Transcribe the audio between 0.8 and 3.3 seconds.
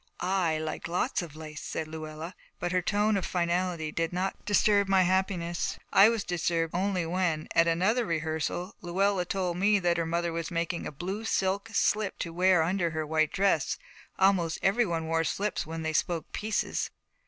lots of lace,' said Luella; but her tone of